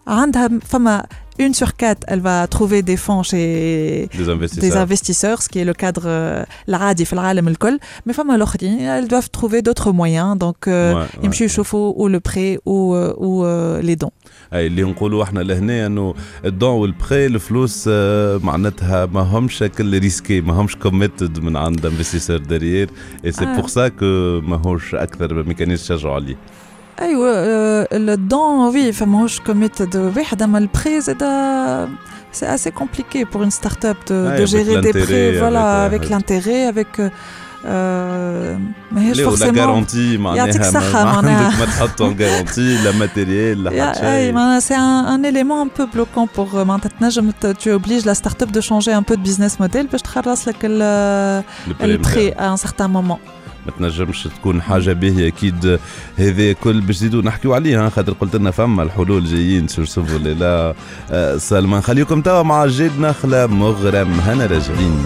[0.05, 1.03] femme
[1.39, 5.59] une sur quatre, elle va trouver des fonds chez des investisseurs, des investisseurs ce qui
[5.59, 10.93] est le cadre l'ADI, euh, mais femmes alors elles doivent trouver d'autres moyens, donc euh,
[10.93, 14.11] ouais, ouais, ou le prêt ou, euh, ou euh, les dons.
[14.53, 16.13] أي اللي نقولوا إحنا لهنا إنه
[16.45, 22.37] الدون والبخي الفلوس آه، معناتها ما همش كل ريسكي ما همش كوميتد من عند انفستيسور
[22.37, 22.89] داريير
[23.25, 23.45] اي سي.
[23.45, 26.37] بور سا كو ماهوش أكثر ميكانيزم تشجعوا عليه.
[27.01, 27.83] أيوه
[28.15, 31.23] don oui فماهوش كوميتد واحد اما البري زاد
[32.33, 35.65] c'est assez compliqué pour une start-up de, Ouais, de avec gérer des l'intérêt, prêts voilà
[37.64, 41.04] avec, avec euh, l'intérêt avec euh, euh, ماهيش لا ولا forcément جارونتي يعطيك معناها الصحة
[41.04, 41.44] ما, ما معناها.
[41.46, 45.06] عندك ما تحط en جارونتي لا ماتيريال لا حتى Yeah, hey, شيء ben, c'est un,
[45.14, 48.60] un élément un peu bloquant pour euh, معناتها تنجم ت- tu obliges la start-up de
[48.60, 52.88] changer un peu de business model باش تخلص لك ال- البريم البري à un certain
[52.96, 53.18] moment.
[53.66, 55.78] ما تنجمش تكون حاجه باهيه اكيد
[56.18, 60.38] هذا كل باش نزيدوا نحكيو عليه ها، خاطر قلت لنا فما الحلول جايين سور سبل
[60.38, 60.74] لا
[61.10, 65.04] آه، سلمى نخليكم توا مع جيد نخله مغرم هنا راجعين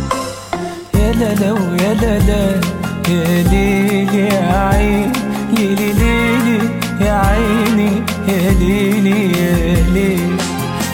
[1.19, 2.62] لا لا ويا لا لا
[3.10, 5.12] يا ليلي يا عين
[5.58, 6.60] ليلي ليلي
[7.01, 7.91] يا عيني.
[8.28, 10.17] يا ليلي يا ليلي.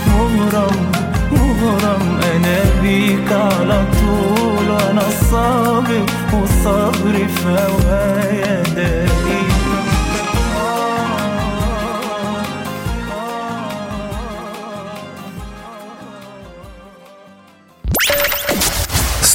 [0.07, 0.91] مغرم
[1.31, 4.69] مغرم أنا بيك على طول.
[4.69, 6.03] وأنا الصابر
[6.33, 9.10] والصبر في هوايا دقيق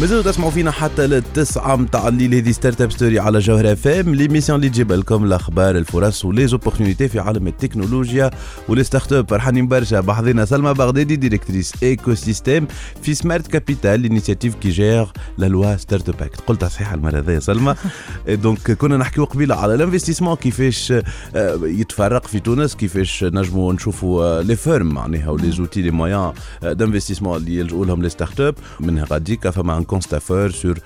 [0.00, 2.34] مازالوا تسمعوا فينا حتى للتسعة متاع الليل.
[2.34, 7.20] هذه ستارت اب ستوري على جوهرة فام ليميسيون اللي تجيب لكم الأخبار الفرص وليزوبورتينيتي في
[7.20, 8.30] عالم التكنولوجيا
[8.68, 12.66] ولي ستارت اب فرحانين برشا بحضينا سلمى بغدادي ديريكتريس ايكو سيستيم
[13.02, 15.06] في سمارت كابيتال لينيسياتيف كي جير
[15.38, 17.74] لا لوا ستارت اب اكت قلتها صحيحه المرة هذه سلمى؟
[18.42, 21.02] دونك كنا نحكيو قبيلة على الانفستيسمون كيفاش آه،
[21.62, 27.56] يتفرق في تونس كيفاش نجموا نشوفوا لي فيرم معناها ولي زوتي لي مويان دانفستيسمون اللي
[27.56, 30.79] يلجؤوا لهم لي ستارت اب منها غاديكا فما ان كونستافور سور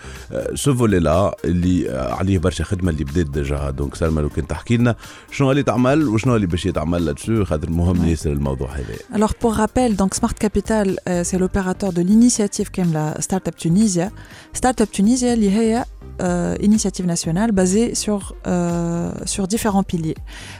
[0.56, 4.47] سو فولي لا اللي آه، عليه برشا خدمه اللي بدات ديجا دونك سلمى لو كان
[4.47, 4.95] تحكي لنا
[5.32, 8.84] شنو اللي تعمل وشنو اللي باش يتعمل لاتسو خاطر مهم ياسر الموضوع هذا
[9.19, 14.12] Alors pour rappel, donc Smart Capital, euh, c'est l'opérateur de l'initiative qu'aime la Startup Tunisia.
[14.54, 15.86] Startup Tunisia, اللي هي
[16.21, 20.15] euh, initiative nationale basée sur, euh, sur différents piliers.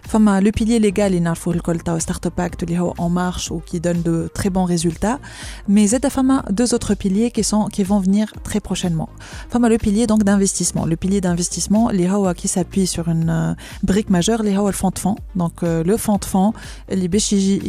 [0.06, 3.60] Enfin, le pilier légal, il faut le colta Startup Act, qui est en marche ou
[3.60, 5.20] qui donne de très bons résultats.
[5.68, 9.09] Mais ZFAMA, deux autres piliers qui, sont, qui vont venir très prochainement.
[9.47, 10.85] Enfin, le pilier donc d'investissement.
[10.85, 14.99] Le pilier d'investissement, les qui s'appuie sur une euh, brique majeure, les le fonds de
[14.99, 15.17] fonds.
[15.37, 16.53] Donc euh, le fonds de fonds,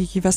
[0.03, 0.31] qui va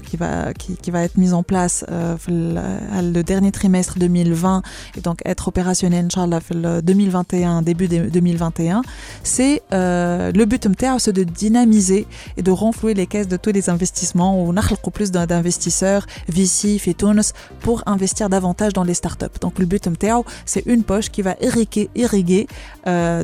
[0.00, 4.62] qui va qui, va être mis en place euh, le dernier trimestre 2020
[4.96, 8.82] et donc être opérationnel inchallah le 2021 début 2021
[9.22, 10.66] c'est le but
[10.98, 14.52] c'est de dynamiser et de renflouer les caisses de tous les investissements ou
[14.90, 16.94] plus d'investisseurs VC et
[17.60, 19.88] pour investir davantage dans les startups donc le but
[20.46, 22.46] c'est une poche qui va irriguer, irriguer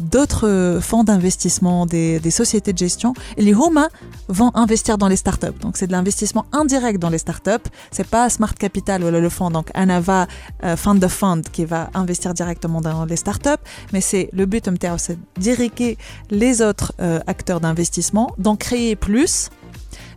[0.01, 3.15] d'autres euh, fonds d'investissement des, des, sociétés de gestion.
[3.37, 3.89] Et les humains
[4.29, 5.59] vont investir dans les startups.
[5.61, 7.69] Donc c'est de l'investissement indirect dans les startups.
[7.91, 9.51] C'est pas Smart Capital ou le fonds.
[9.51, 10.27] Donc Anava
[10.65, 13.63] euh, Fund of Fund qui va investir directement dans les startups.
[13.93, 15.97] Mais c'est le but c'est d'irriguer
[16.31, 19.51] les autres euh, acteurs d'investissement, d'en créer plus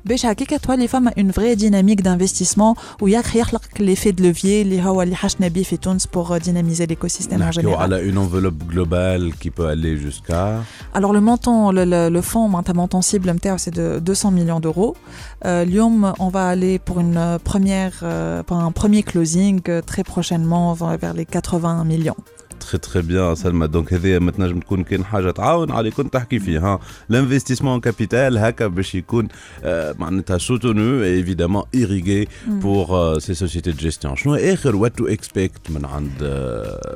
[0.04, 5.02] باش هكاك تولي فما اون فري ديناميك d'investissement وياك يخلق l'effet de levier اللي هو
[5.02, 7.80] اللي حشنا بيه في تونس pour dynamiser l'écosystème en نحكيو général.
[7.80, 10.62] على une enveloppe globale qui peut aller jusqu'à
[10.94, 14.60] Alors le montant, le, le, le fonds, un montant cible MTR, c'est de 200 millions
[14.60, 14.96] d'euros.
[15.44, 19.80] Euh, Lyon, on va aller pour une euh, première, euh, pour un premier closing euh,
[19.90, 22.16] très prochainement vers vers les 80 millions.
[22.65, 26.39] تخي تخي بيان سلمى دونك هذه ما تنجم تكون كان حاجة تعاون على كنت تحكي
[26.39, 29.27] فيها الانفستيسمون كابيتال هكا باش يكون
[29.63, 35.71] آه، معناتها سوتونو ايفيدامون ايريغي بور سي سوسيتي دو جيستيون شنو آخر وات تو اكسبكت
[35.71, 36.19] من عند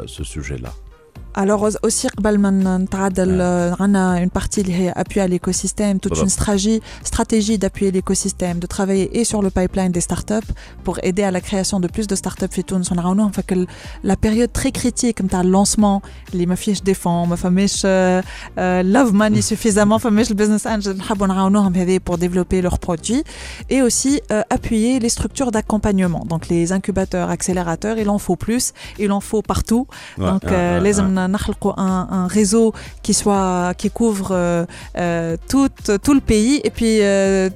[0.06, 0.89] سو سوجي لا
[1.40, 6.28] Alors au cirque Balman, on a une partie qui est appui à l'écosystème, toute une
[6.28, 10.52] stratégie, stratégie d'appuyer l'écosystème, de travailler et sur le pipeline des startups
[10.84, 13.56] pour aider à la création de plus de startups fait On a que
[14.04, 16.02] la période très critique, comme le lancement,
[16.34, 20.98] les mafiches défend, ma famiche love money suffisamment, famiche le business angel,
[22.04, 23.24] pour développer leurs produits
[23.70, 27.98] et aussi euh, appuyer les structures d'accompagnement, donc les incubateurs, accélérateurs.
[27.98, 29.88] Il en faut plus, il en faut partout.
[30.18, 32.73] Ouais, donc ouais, euh, ouais, les un, un réseau
[33.05, 34.65] qui soit qui couvre euh,
[34.97, 35.71] euh, tout
[36.05, 37.51] tout le pays et puis euh,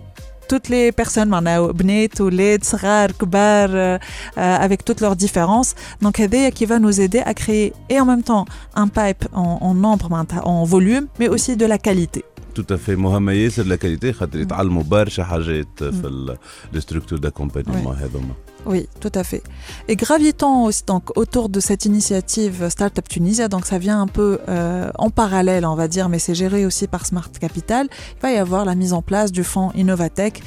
[0.49, 4.01] toutes les personnes معناها بنات ولاد صغار كبار euh,
[4.39, 8.07] euh, avec toutes leurs différences donc هذايا qui va nous aider à créer et en
[8.07, 8.45] même temps
[8.75, 12.25] un pipe en, en nombre معناتها en volume mais aussi de la qualité
[12.63, 16.37] تو افي مهمه ياسر لا كاليتي خاطر يتعلموا برشا حاجات في
[16.73, 18.35] لي ستركتور داكومبانيمون هذوما
[18.66, 19.44] oui, tout à fait.
[19.88, 20.70] Et gravitant
[21.16, 25.76] autour de cette initiative Startup Tunisia, donc ça vient un peu euh, en parallèle, on
[25.76, 28.94] va dire, mais c'est géré aussi par Smart Capital, il va y avoir la mise
[28.94, 30.42] en place du fonds Innovatech.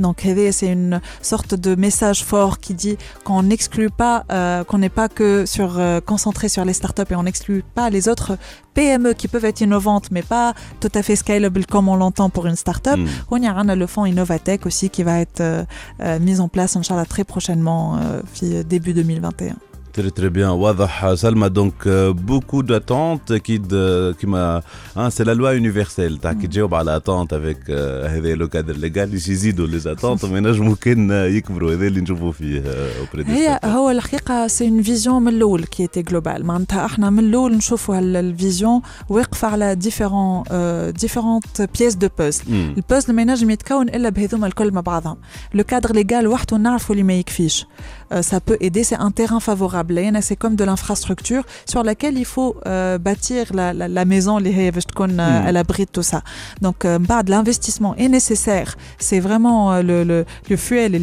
[0.00, 4.88] Donc, c'est une sorte de message fort qui dit qu'on n'exclut pas, euh, qu'on n'est
[4.88, 8.36] pas que sur, euh, concentré sur les startups et on n'exclut pas les autres
[8.74, 12.46] PME qui peuvent être innovantes, mais pas tout à fait scalable comme on l'entend pour
[12.46, 12.96] une startup.
[12.96, 13.06] Mm.
[13.30, 17.04] On y a le fonds Innovatech aussi qui va être euh, mis en place, Inch'Allah,
[17.04, 17.98] très prochainement,
[18.66, 19.56] début 2021.
[19.97, 24.61] Très très bien, واضح سلمى donc euh, beaucoup d'attentes اكيد euh, كيما
[24.95, 28.73] hein, c'est la loi universelle تاع كي تجاوب على attente avec euh, هذا لو كادر
[28.77, 32.65] ليغال باش يزيدوا لي زاتونت ما ينجموا كان يكبروا هذا اللي نشوفوا فيه euh,
[33.05, 33.65] auprès des هي startups.
[33.67, 37.99] هو الحقيقة سي اون فيزيون من الأول كي تي جلوبال معناتها احنا من الأول نشوفوا
[37.99, 40.43] الفيزيون واقفة على ديفيرون
[40.91, 42.73] ديفيرونت بيس دو بوزل مم.
[42.77, 45.17] البوزل ما ينجم يتكون الا بهذوما الكل مع بعضهم
[45.53, 47.65] لو كادر ليغال وحده نعرفوا اللي ما يكفيش
[48.12, 48.84] euh, ça peut aider.
[48.84, 50.00] C'est un terrain favorable.
[50.20, 54.50] C'est comme de l'infrastructure sur laquelle il faut euh, bâtir la, la, la maison, les
[54.50, 55.56] elle euh, hmm.
[55.56, 56.22] abrite tout ça.
[56.60, 58.76] Donc, bah, de l'investissement est nécessaire.
[58.98, 60.94] C'est vraiment euh, le, le, le fuel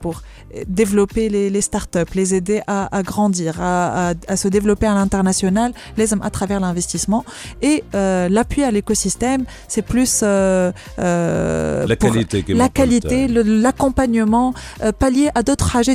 [0.00, 0.22] pour
[0.66, 4.94] développer les, les startups, les aider à, à grandir, à, à, à, se développer à
[4.94, 7.24] l'international, les à travers l'investissement.
[7.62, 14.54] Et euh, l'appui à l'écosystème, c'est plus euh, euh, la qualité, la qualité, l'accompagnement,
[14.98, 15.94] pallier à d'autres trajets.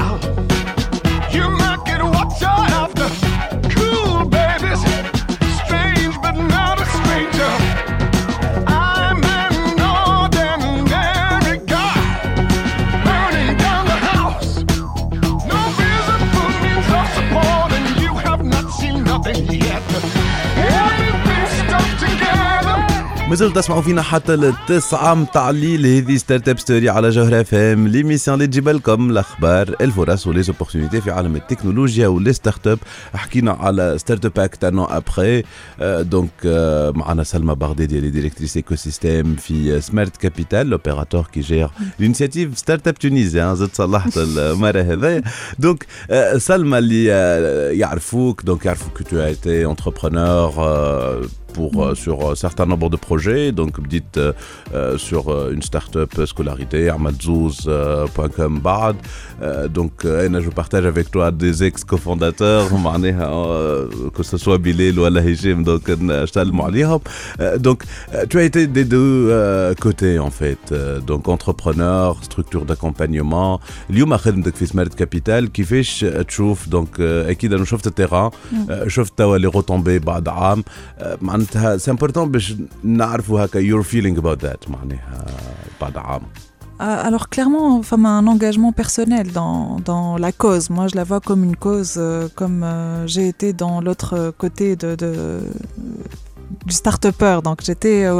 [23.31, 25.85] مازالوا تسمعوا فينا حتى التسعة متاع الليل.
[25.85, 31.11] هذه ستارت أب ستوري على جوهرة فام ليميسيون اللي تجيب لكم الاخبار الفرص وليزوبورتينيتي في
[31.11, 32.79] عالم التكنولوجيا ولي ستارت اب
[33.13, 35.43] حكينا على ستارت أب اكت ان ابخي
[35.81, 36.31] دونك
[36.95, 42.87] معنا سلمى بغدادي اللي ديريكتريس ايكو سيستيم في سمارت كابيتال لوبيراتور كي جير لينيسياتيف ستارت
[42.87, 45.21] اب تونيزي زدت صلحت المره هذايا.
[45.59, 48.77] دونك آه، سلمى اللي آه، يعرفوك دونك
[49.11, 53.52] tu as été entrepreneur euh, pour, euh, sur un certain nombre de projets.
[53.52, 54.32] Donc, vous dites euh,
[54.74, 58.96] euh, sur euh, une start-up scolarité, amadzouz.com bad.
[59.42, 64.58] Euh, donc, euh, Anna, je partage avec toi des ex-cofondateurs, معناها, euh, que ce soit
[64.58, 67.00] Bilal ou Allah Hichem, donc, نشتغلوا عليهم.
[67.40, 67.82] Euh, donc,
[68.14, 70.72] euh, tu as été des deux euh, côtés, en fait.
[70.72, 73.60] Euh, donc, entrepreneur, structure d'accompagnement.
[73.90, 78.30] اليوم خدمتك في سمارت كابيتال كيفاش تشوف دونك اكيد انا شفت التيران
[78.70, 80.64] آه، شفت توا لي روتومبي بعد عام
[80.98, 82.54] آه، معناتها سي امبورتون باش
[82.84, 85.26] نعرفوا هكا يور فيلينغ اباوت ذات معناها
[85.80, 86.22] بعد عام
[86.78, 89.60] Euh, Alors clairement, enfin, un engagement personnel dans,
[89.90, 90.64] dans la cause.
[90.76, 94.10] Moi, je la vois comme une cause, euh, comme euh, j'ai été dans l'autre
[94.42, 95.40] côté de, de-
[96.68, 97.36] du start-upper.
[97.48, 98.12] Donc j'étais euh,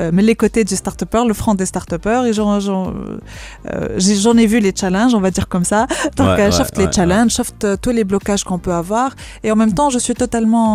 [0.00, 4.18] euh, mais les côtés du start-upper, le front des start-uppers, et j'en, j'en, euh, j'ai-
[4.24, 5.80] j'en ai vu les challenges, on va dire comme ça.
[6.18, 8.76] Donc Ouais, euh, ouais, sauf les ouais, challenges, sauf euh, tous les blocages qu'on peut
[8.84, 9.08] avoir.
[9.44, 10.70] Et en même temps, je suis totalement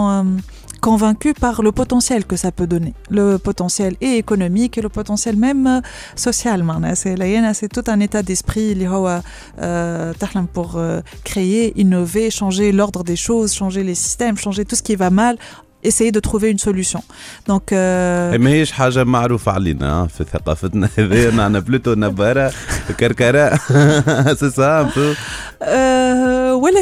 [0.82, 2.94] euh, convaincue par le potentiel que ça peut donner.
[3.10, 5.82] Le potentiel et économique et le potentiel même euh,
[6.16, 6.64] social.
[6.64, 6.96] معناها.
[6.96, 9.22] C'est là, Yana, c'est tout un état d'esprit اللي هو,
[9.60, 14.76] euh, تحلم pour euh, créer, innover, changer l'ordre des choses, changer les systèmes, changer tout
[14.76, 15.38] ce qui va mal,
[15.84, 17.02] essayer de trouver une solution.
[17.48, 22.52] Donc, euh, ماهيش حاجه معروفه علينا في ثقافتنا هذه نحن بلوتو نباره
[23.00, 23.60] كركره
[24.34, 24.90] سي سا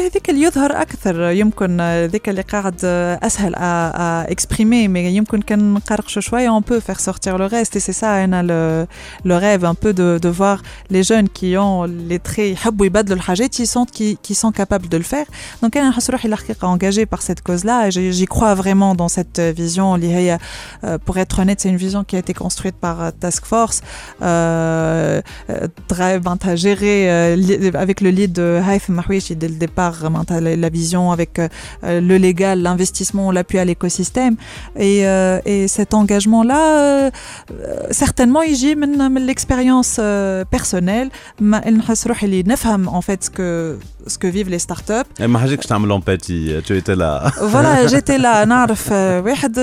[0.06, 6.58] هذيك اللي يظهر اكثر يمكن هذيك اللي قاعد اسهل اكسبريمي مي يمكن كان نقرقشوا شويه
[6.58, 8.86] on peut faire sortir le reste et c'est ça انا le,
[9.28, 13.16] le rêve un peu de, de voir les jeunes qui ont les traits يحبوا يبدلوا
[13.16, 15.26] الحاجات qui sont qui, qui sont capables de le faire
[15.62, 18.94] donc انا نحس روحي الحقيقه engagée par cette cause là et j'y j'y crois vraiment
[18.94, 20.38] dans cette vision اللي هي
[20.84, 23.80] euh, pour être honnête c'est une vision qui a été construite par euh, Task Force
[24.22, 29.48] euh, euh, drive ben, t'as géré euh, li- avec le lead de Haïf Mahwishi dès
[29.54, 31.47] le départ l'art, la vision avec euh,
[31.83, 34.35] euh, le légal, l'investissement, l'appui à l'écosystème.
[34.77, 37.11] Et, euh, et cet engagement-là,
[37.91, 39.99] certainement, il gît de l'expérience
[40.49, 41.09] personnelle.
[41.39, 41.81] Il
[42.87, 43.77] en fait ce que,
[44.07, 45.09] ce que vivent les startups.
[45.19, 45.27] Eh,
[45.87, 47.31] l'empathie, tu étais là.
[47.41, 48.45] Voilà, j'étais là.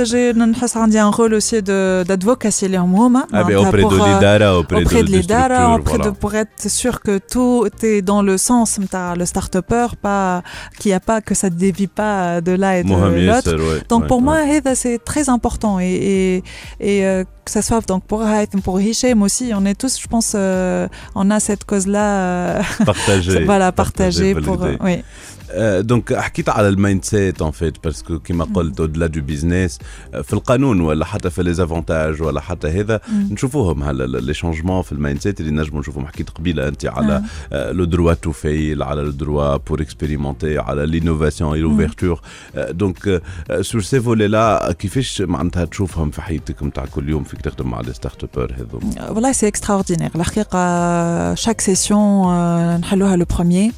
[0.04, 2.66] J'ai un rôle aussi d'advocacy.
[2.76, 3.26] Hein.
[3.32, 6.12] Ah, ben, auprès de l'IDARA, auprès, de, de l'IDARA, voilà.
[6.12, 8.78] pour être sûr que tout est dans le sens,
[9.16, 9.88] le start-upper,
[10.78, 13.88] qu'il n'y a pas, que ça ne dévie pas de là et de l'autre.
[13.88, 14.60] Donc pour ouais.
[14.60, 15.80] moi, c'est très important.
[15.80, 16.42] Et,
[16.80, 20.06] et, euh, que ce soit donc pour Haït, pour Hichem aussi, on est tous, je
[20.06, 22.06] pense, euh, on a cette cause-là.
[22.20, 23.44] Euh, partagée.
[23.46, 24.34] voilà, partagée.
[24.34, 25.02] pour, oui.
[25.80, 29.78] دونك حكيت على المايند سيت ان فيت باسكو كيما قلت اودلا دو بيزنس
[30.22, 34.92] في القانون ولا حتى في لي زافونتاج ولا حتى هذا نشوفوهم هلا لي شونجمون في
[34.92, 36.06] المايند سيت اللي نجموا نشوفهم.
[36.06, 37.22] حكيت قبيلة أنت على
[37.52, 42.20] لو دروا تو فيل على لو دروا بور اكسبيريمونتي على لينوفاسيون اي لوفيرتور
[42.56, 43.22] دونك
[43.60, 47.80] سور سي فولي لا كيفاش معناتها تشوفهم في حياتك نتاع كل يوم فيك تخدم مع
[47.80, 50.16] لي ستارت ابر هذوما؟ Euh, Voilà, c'est extraordinaire.
[50.16, 53.72] الحقيقة chaque session euh, نحلوها le premier.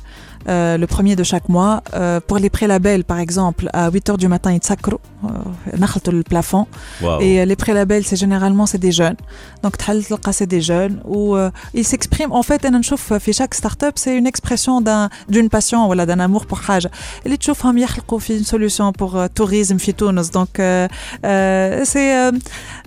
[0.48, 1.82] euh, le premier de chaque mois.
[1.94, 6.24] Euh, pour les prélabels, par exemple, à 8 h du matin, ils s'accroent, euh, le
[6.24, 6.68] plafond.
[7.02, 9.18] واو Et euh, les prélabels, c'est généralement c'est des jeunes.
[9.64, 12.32] Donc تحل تلقى c'est des jeunes où euh, ils s'expriment.
[12.32, 16.20] En fait, أنا نشوف في chaque start-up, c'est une expression d'un d'une passion ولا d'un
[16.20, 16.92] amour pour حاجة.
[17.26, 20.30] اللي تشوفهم يخلقوا في une solution pour euh, tourisme في تونس.
[20.30, 20.88] Donc euh,
[21.26, 22.32] euh, c'est euh,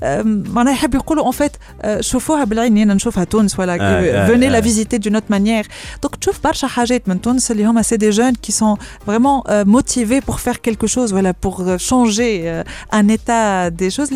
[0.05, 1.53] euh, معناها يحب يقولوا en fait
[1.85, 4.61] euh, شوفوها بالعين أنا نشوفها تونس ولا آه، venez آه.
[4.61, 5.67] la visiter d'une autre manière.
[6.07, 7.42] Donc تشوف برشا حاجات من تونس اللي هما
[7.84, 11.78] c'est des jeunes qui sont vraiment euh, motivés pour faire quelque chose, voilà, pour euh,
[11.78, 14.12] changer euh, un état des choses.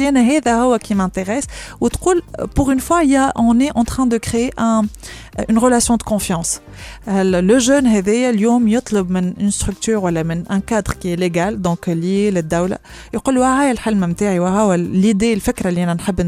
[0.80, 1.46] qui m'intéresse.
[2.56, 4.52] Pour une fois, il y a, on est en train de créer
[5.50, 6.62] une relation de confiance.
[7.08, 8.40] Le jeune, il
[9.40, 12.42] une structure, voilà, un cadre qui est légal, donc lié à la
[14.46, 15.70] ah, l'idée, le fait que je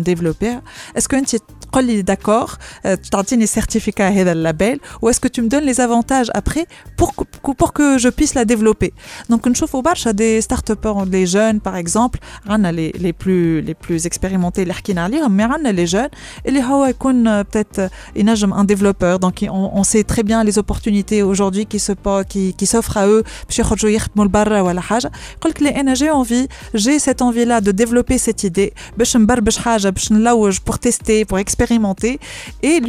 [0.03, 0.57] développer,
[0.95, 5.41] est-ce que tu es d'accord, tu as un certificat, un label, ou est-ce que tu
[5.41, 6.65] me donnes les avantages après
[6.99, 7.13] pour,
[7.55, 8.93] pour que je puisse la développer.
[9.29, 10.75] Donc, une chauffe au barche à des start
[11.05, 12.19] les jeunes, par exemple,
[12.71, 14.65] les, les, plus, les plus expérimentés,
[15.29, 16.09] mais les jeunes,
[16.43, 16.61] et les
[17.27, 17.87] euh, peut-être euh,
[18.53, 19.19] un développeur.
[19.19, 23.23] Donc, on, on, sait très bien les opportunités aujourd'hui qui s'offrent qui, qui à eux.
[23.49, 23.63] J'ai
[26.11, 28.73] envie, j'ai cette envie-là de développer cette idée,
[30.59, 32.19] pour tester, pour expérimenter.
[32.61, 32.81] Et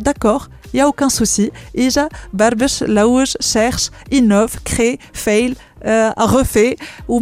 [0.00, 1.50] d'accord, il n'y a aucun souci.
[1.74, 5.54] Ija, Barbesh, Laouj cherche, innove, crée, fail,
[5.86, 6.76] euh, refait.
[7.08, 7.20] Ou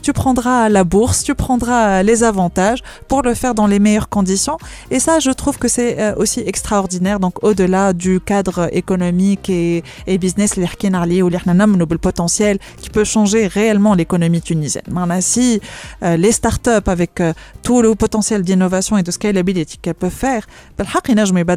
[0.00, 4.08] tu prendras la bourse, tu prendras euh, les avantages pour le faire dans les meilleures
[4.08, 4.58] conditions.
[4.90, 7.20] Et ça, je trouve que c'est euh, aussi extraordinaire.
[7.20, 13.04] Donc, au-delà du cadre économique et, et business, l'Irkinarli ou l'Irnanam, le potentiel qui peut
[13.04, 14.84] changer réellement l'économie tunisienne.
[15.20, 15.60] si
[16.02, 17.22] les startups avec
[17.62, 20.46] tout le potentiel d'innovation et de scalability qu'elles peuvent faire,
[20.76, 20.84] ben,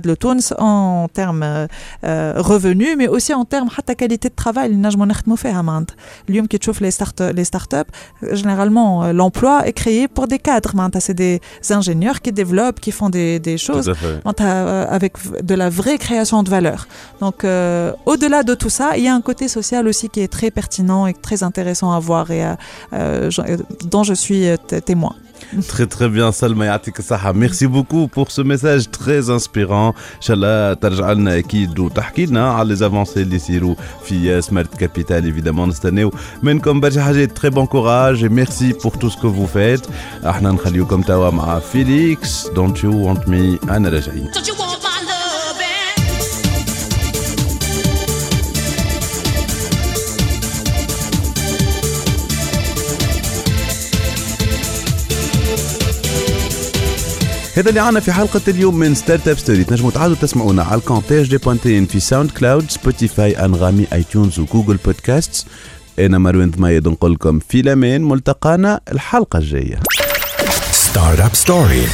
[0.06, 0.16] le
[0.58, 1.68] en termes
[2.04, 4.72] revenus, mais aussi en termes de qualité de travail.
[6.28, 6.47] Lui, نجموا نخدموا فيها معناتها.
[6.47, 7.91] اليوم كي تشوف les start les startups,
[8.33, 10.75] généralement euh, l'emploi est créé pour des cadres.
[10.75, 14.21] معناتها c'est des ingénieurs qui développent, qui font des, des choses Tout à fait.
[14.25, 16.81] معناتها, euh, avec v- de la vraie création de valeur.
[17.21, 20.33] Donc euh, au-delà de tout ça, il y a un côté social aussi qui est
[20.39, 22.57] très pertinent et très intéressant à voir et à-
[22.93, 23.57] euh, j'en- euh,
[23.93, 25.15] dont je suis euh, t- témoin.
[25.68, 27.34] Très très bien, Salma Yatik Saha.
[27.34, 29.94] Merci beaucoup pour ce message très inspirant.
[30.22, 31.90] Inch'Allah, Tarjalna Akid ou
[32.36, 36.06] à les avancées des Sirou, FIA, Smart Capital, évidemment, cette année.
[36.42, 39.88] Mais comme Bajahaj, très bon courage et merci pour tout ce que vous faites.
[40.24, 41.32] Ahnan Khaliou comme Tawa
[41.62, 44.30] Félix, don't you want me, Anna Rajaï.
[57.56, 61.30] هذا اللي عنا في حلقة اليوم من ستارت اب ستوري تنجموا تعادوا تسمعونا على الكونتاج
[61.30, 65.48] دي بوانتين في ساوند كلاود سبوتيفاي انغامي اي تيونز وجوجل بودكاست
[66.00, 69.80] أنا مروان ضمايد نقول لكم في الأمان ملتقانا الحلقة الجاية.
[70.94, 71.88] Startup Story